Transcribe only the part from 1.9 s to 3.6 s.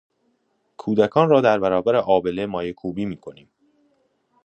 آبله مایه کوبی میکنیم.